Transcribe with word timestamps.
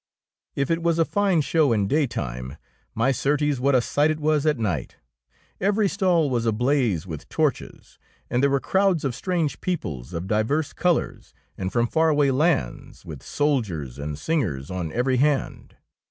If 0.55 0.71
it 0.71 0.81
was 0.81 0.97
a 0.97 1.05
fine 1.05 1.41
show 1.41 1.71
in 1.71 1.87
daytime, 1.87 2.57
my 2.95 3.11
certes, 3.11 3.59
what 3.59 3.75
a 3.75 3.81
sight 3.81 4.09
it 4.09 4.19
was 4.19 4.47
at 4.47 4.57
night! 4.57 4.95
Every 5.59 5.87
stall 5.87 6.27
was 6.31 6.47
ablaze 6.47 7.05
with 7.05 7.29
torches, 7.29 7.99
and 8.27 8.41
there 8.41 8.49
were 8.49 8.59
crowds 8.59 9.05
of 9.05 9.13
strange 9.13 9.61
peoples 9.61 10.11
of 10.11 10.25
divers 10.25 10.73
colours 10.73 11.35
and 11.55 11.71
from 11.71 11.85
far 11.85 12.09
away 12.09 12.31
lands, 12.31 13.05
with 13.05 13.21
soldiers 13.21 13.99
and 13.99 14.17
singers 14.17 14.71
on 14.71 14.91
every 14.91 15.17
hand. 15.17 15.75